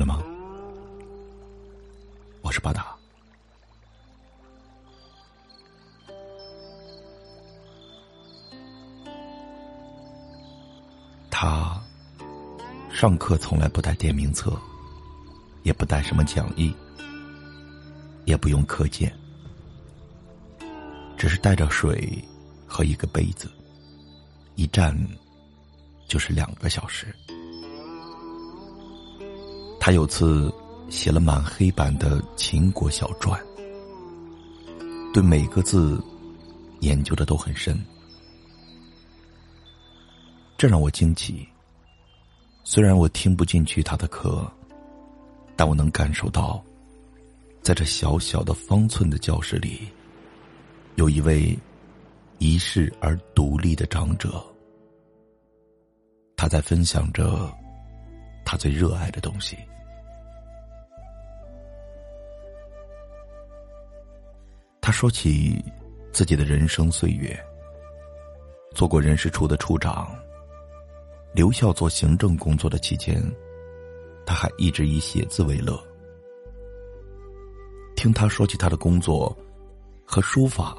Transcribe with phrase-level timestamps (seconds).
[0.00, 0.24] 了吗？
[2.40, 2.96] 我是巴达。
[11.30, 11.78] 他
[12.90, 14.58] 上课从来不带点名册，
[15.64, 16.74] 也不带什么讲义，
[18.24, 19.14] 也不用课件，
[21.18, 22.24] 只是带着水
[22.66, 23.50] 和一个杯子，
[24.54, 24.96] 一站
[26.08, 27.14] 就是两个小时。
[29.80, 30.52] 他有次
[30.90, 33.40] 写了满黑板的秦国小传，
[35.12, 35.98] 对每个字
[36.80, 37.76] 研究的都很深，
[40.58, 41.48] 这让我惊奇。
[42.62, 44.48] 虽然我听不进去他的课，
[45.56, 46.62] 但我能感受到，
[47.62, 49.88] 在这小小的方寸的教室里，
[50.96, 51.58] 有一位
[52.38, 54.44] 一世而独立的长者，
[56.36, 57.50] 他在分享着
[58.44, 59.56] 他最热爱的东西。
[64.80, 65.62] 他说起
[66.10, 67.38] 自己的人生岁月，
[68.74, 70.10] 做过人事处的处长。
[71.32, 73.22] 留校做行政工作的期间，
[74.26, 75.78] 他还一直以写字为乐。
[77.94, 79.36] 听他说起他的工作，
[80.04, 80.76] 和书法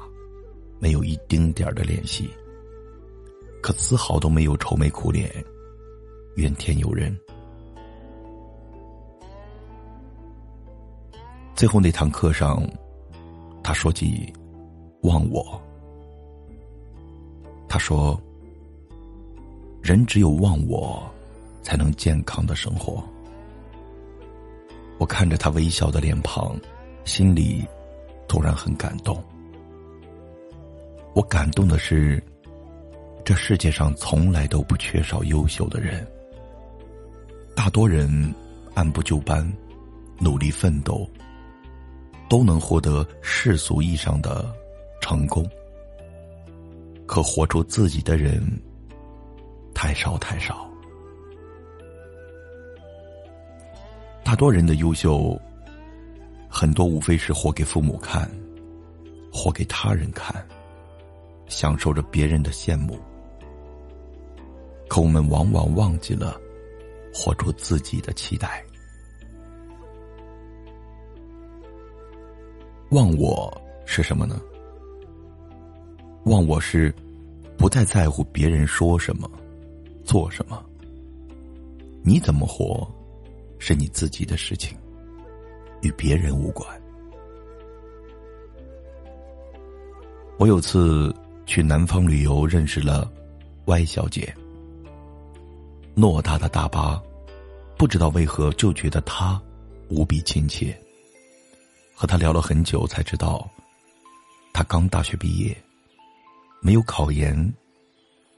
[0.78, 2.28] 没有一丁点的联系，
[3.62, 5.32] 可丝毫都没有愁眉苦脸、
[6.34, 7.16] 怨天尤人。
[11.54, 12.60] 最后那堂课上。
[13.72, 14.30] 他说起
[15.00, 15.58] 忘我，
[17.66, 18.20] 他说
[19.80, 21.02] ：“人只有忘我，
[21.62, 23.02] 才能健康的生活。”
[25.00, 26.54] 我看着他微笑的脸庞，
[27.06, 27.66] 心里
[28.28, 29.24] 突然很感动。
[31.14, 32.22] 我感动的是，
[33.24, 36.06] 这世界上从来都不缺少优秀的人，
[37.56, 38.34] 大多人
[38.74, 39.50] 按部就班，
[40.18, 41.08] 努力奋斗。
[42.32, 44.50] 都能获得世俗意义上的
[45.02, 45.46] 成功，
[47.04, 48.42] 可活出自己的人
[49.74, 50.66] 太少太少。
[54.24, 55.38] 大多人的优秀，
[56.48, 58.26] 很多无非是活给父母看，
[59.30, 60.34] 活给他人看，
[61.48, 62.98] 享受着别人的羡慕。
[64.88, 66.40] 可我们往往忘记了
[67.12, 68.64] 活出自己的期待。
[72.92, 73.50] 忘我
[73.86, 74.38] 是什么呢？
[76.24, 76.94] 忘我是
[77.56, 79.30] 不再在乎别人说什么、
[80.04, 80.62] 做什么。
[82.02, 82.86] 你怎么活，
[83.58, 84.76] 是你自己的事情，
[85.80, 86.68] 与别人无关。
[90.36, 91.14] 我有次
[91.46, 93.10] 去南方旅游，认识了
[93.64, 94.34] Y 小姐。
[95.96, 97.02] 偌大的大巴，
[97.78, 99.40] 不知道为何就觉得她
[99.88, 100.78] 无比亲切。
[102.02, 103.48] 和他聊了很久，才知道，
[104.52, 105.56] 他刚大学毕业，
[106.60, 107.54] 没有考研，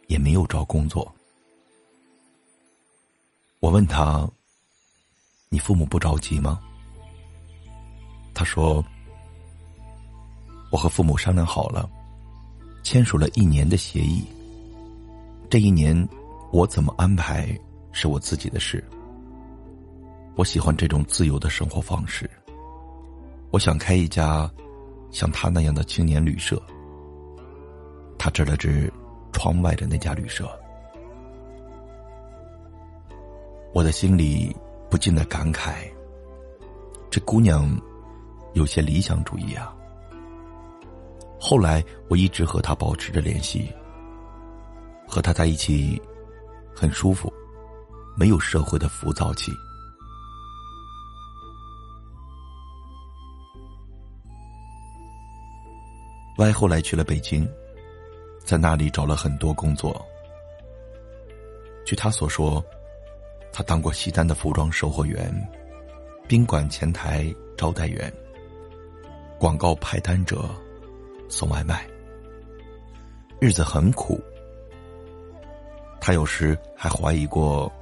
[0.06, 1.10] 也没有找工作。
[3.60, 4.28] 我问他
[5.48, 6.60] ：“你父母不着急吗？”
[8.34, 8.84] 他说
[10.70, 11.88] ：“我和父母商量好了，
[12.82, 14.26] 签署了一年的协议。
[15.48, 16.06] 这一年，
[16.52, 17.58] 我怎么安排
[17.92, 18.84] 是我自己的事。
[20.34, 22.30] 我喜欢这种自由的生活方式。”
[23.54, 24.50] 我想开一家
[25.12, 26.60] 像他那样的青年旅社。
[28.18, 28.92] 他指了指
[29.32, 30.44] 窗外的那家旅社，
[33.72, 34.52] 我的心里
[34.90, 35.88] 不禁的感慨：
[37.08, 37.80] 这姑娘
[38.54, 39.72] 有些理想主义啊。
[41.38, 43.72] 后来我一直和她保持着联系，
[45.06, 46.02] 和她在一起
[46.74, 47.32] 很舒服，
[48.16, 49.52] 没有社会的浮躁气。
[56.36, 57.48] Y 后来去了北京，
[58.44, 60.04] 在那里找了很多工作。
[61.84, 62.64] 据他所说，
[63.52, 65.32] 他当过西单的服装售货员、
[66.26, 68.12] 宾馆前台招待员、
[69.38, 70.50] 广告派单者、
[71.28, 71.86] 送外卖，
[73.40, 74.20] 日子很苦。
[76.00, 77.72] 他有时还怀疑过，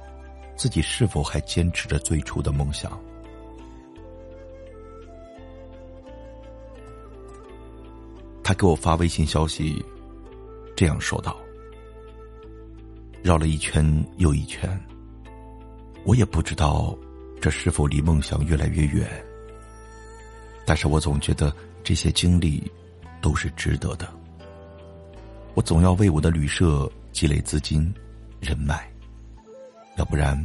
[0.55, 3.01] 自己是否还坚持着最初的梦想。
[8.43, 9.83] 他给我发微信消息，
[10.75, 11.39] 这样说道
[13.23, 13.83] ：“绕了一圈
[14.17, 14.69] 又一圈，
[16.03, 16.95] 我也不知道
[17.39, 19.09] 这是否离梦想越来越远。
[20.65, 22.69] 但是我总觉得这些经历
[23.21, 24.07] 都是值得的。
[25.53, 27.93] 我总要为我的旅社积累资金、
[28.41, 28.91] 人脉，
[29.97, 30.41] 要不然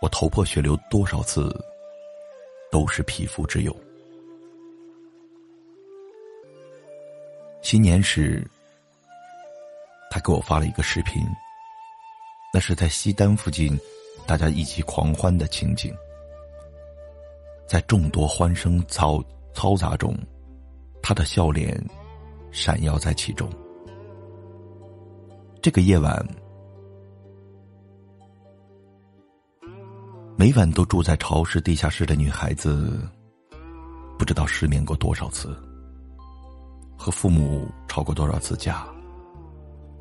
[0.00, 1.52] 我头破血流多少次，
[2.70, 3.74] 都是匹夫之勇。
[7.72, 8.46] 新年时，
[10.10, 11.24] 他给我发了一个视频，
[12.52, 13.80] 那是在西单附近，
[14.26, 15.90] 大家一起狂欢的情景。
[17.66, 19.24] 在众多欢声嘈
[19.54, 20.14] 嘈杂中，
[21.02, 21.82] 他的笑脸
[22.50, 23.50] 闪耀在其中。
[25.62, 26.22] 这个夜晚，
[30.36, 33.00] 每晚都住在潮湿地下室的女孩子，
[34.18, 35.56] 不知道失眠过多少次。
[37.02, 38.86] 和父母吵过多少次架，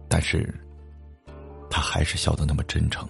[0.07, 0.53] 但是，
[1.67, 3.09] 他还是笑得那么真诚。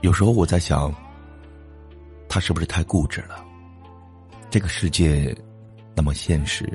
[0.00, 0.90] 有时候我在想，
[2.26, 3.44] 他是不是太固执了？
[4.48, 5.36] 这个世界
[5.94, 6.66] 那么现实，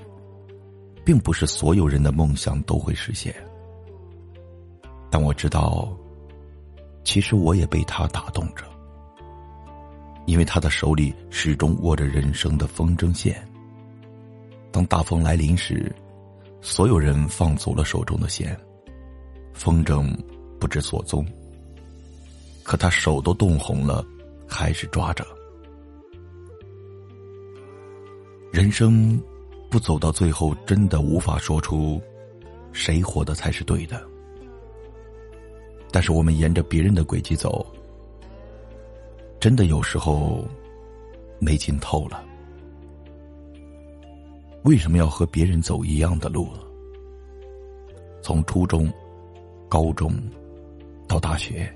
[1.04, 3.34] 并不是所有人的梦想都会实现。
[5.10, 5.90] 但我知道，
[7.04, 8.64] 其实我也被他打动着，
[10.28, 13.44] 因为他的手里始终握着人生的风筝线。
[14.76, 15.90] 当大风来临时，
[16.60, 18.60] 所有人放走了手中的线，
[19.54, 20.14] 风筝
[20.60, 21.26] 不知所踪。
[22.62, 24.06] 可他手都冻红了，
[24.46, 25.26] 还是抓着。
[28.52, 29.18] 人生
[29.70, 32.02] 不走到最后，真的无法说出
[32.74, 34.06] 谁活的才是对的。
[35.90, 37.66] 但是我们沿着别人的轨迹走，
[39.40, 40.46] 真的有时候
[41.40, 42.25] 没劲透了。
[44.66, 46.50] 为什么要和别人走一样的路？
[48.24, 48.92] 从初中、
[49.70, 50.12] 高中
[51.08, 51.72] 到大学，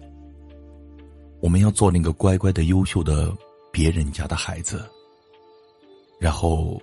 [1.39, 3.31] 我们要做那个乖乖的、优秀的
[3.71, 4.83] 别人家的孩子，
[6.19, 6.81] 然后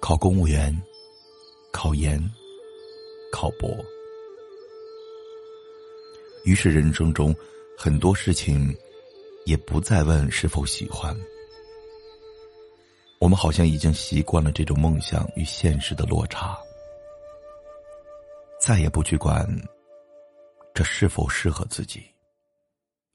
[0.00, 0.78] 考公务员、
[1.72, 2.22] 考研、
[3.32, 3.74] 考博。
[6.44, 7.34] 于是人生中
[7.74, 8.70] 很多事情
[9.46, 11.18] 也不再问是否喜欢。
[13.18, 16.56] 我们好像已经习惯了这种梦想与现实的落差，
[18.60, 19.46] 再也不去管
[20.72, 22.02] 这是否适合自己。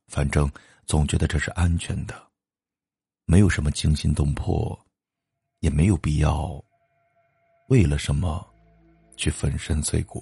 [0.08, 0.52] 反正
[0.86, 2.22] 总觉得这是安全的，
[3.26, 4.78] 没有什么惊心动魄，
[5.62, 6.62] 也没有必要
[7.70, 8.46] 为了什么
[9.16, 10.22] 去粉身碎骨。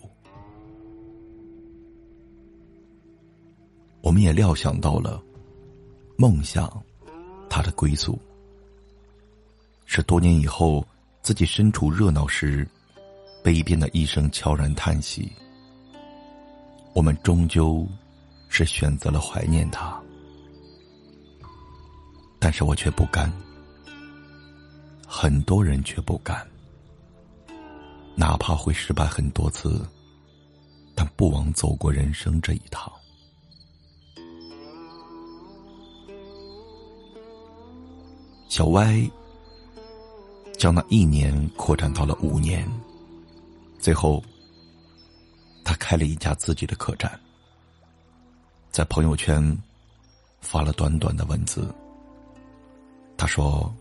[4.01, 5.21] 我们也料想到了
[6.17, 6.71] 梦想，
[7.49, 8.19] 它的归宿。
[9.93, 10.87] 是多年以后，
[11.21, 12.65] 自己身处热闹时，
[13.43, 15.29] 悲边的一声悄然叹息。
[16.93, 17.85] 我们终究
[18.47, 20.01] 是选择了怀念他，
[22.39, 23.29] 但是我却不甘。
[25.05, 26.49] 很多人却不甘，
[28.15, 29.85] 哪怕会失败很多次，
[30.95, 32.89] 但不枉走过人生这一趟。
[38.47, 39.05] 小歪。
[40.61, 42.69] 将那一年扩展到了五年，
[43.79, 44.23] 最后，
[45.65, 47.19] 他开了一家自己的客栈，
[48.69, 49.41] 在朋友圈
[50.39, 51.73] 发了短短的文字。
[53.17, 53.73] 他说：“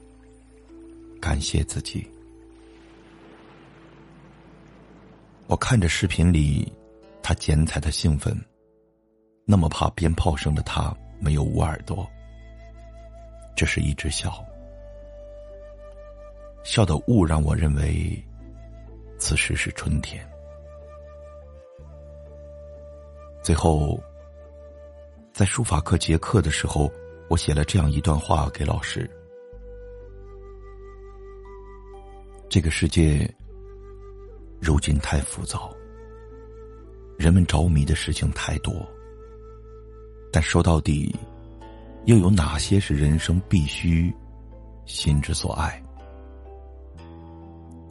[1.20, 2.10] 感谢自己。”
[5.48, 6.72] 我看着视频里
[7.22, 8.34] 他剪彩的兴奋，
[9.44, 12.10] 那么怕鞭炮声的他没有捂耳朵，
[13.54, 14.42] 只是一直笑。
[16.62, 18.22] 笑的雾让我认为，
[19.18, 20.24] 此时是春天。
[23.42, 23.98] 最后，
[25.32, 26.92] 在书法课结课的时候，
[27.28, 29.08] 我写了这样一段话给老师：
[32.48, 33.28] 这个世界
[34.60, 35.74] 如今太浮躁，
[37.18, 38.86] 人们着迷的事情太多，
[40.30, 41.14] 但说到底，
[42.04, 44.14] 又有哪些是人生必须、
[44.84, 45.82] 心之所爱？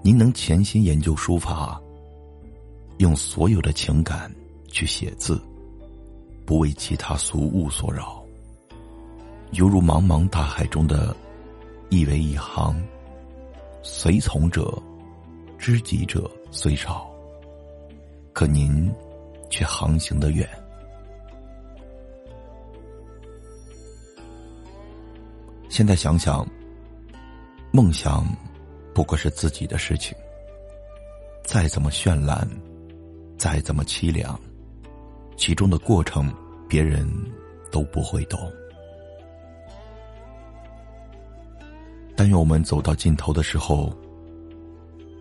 [0.02, 1.80] 您能潜心研究书法，
[3.00, 4.34] 用所有的情感
[4.70, 5.40] 去写字，
[6.46, 8.24] 不为其他俗物所扰，
[9.52, 11.16] 犹如茫茫大海中的
[11.90, 12.82] 一为一行，
[13.84, 14.82] 随从者、
[15.58, 17.10] 知己者虽少，
[18.32, 18.90] 可您
[19.50, 20.48] 却航行的远。
[25.68, 26.48] 现在想想，
[27.72, 28.26] 梦想。
[28.94, 30.16] 不过是自己的事情。
[31.44, 32.48] 再怎么绚烂
[33.36, 34.40] 再怎么凄凉
[35.36, 36.32] 其中的过程
[36.68, 37.12] 别人
[37.72, 38.40] 都不会懂。
[42.16, 43.92] 但愿我们走到尽头的时候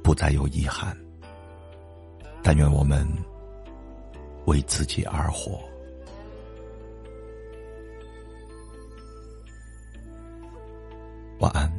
[0.03, 0.97] 不再有遗憾。
[2.43, 3.07] 但愿我们
[4.47, 5.61] 为自己而活。
[11.41, 11.78] 晚安。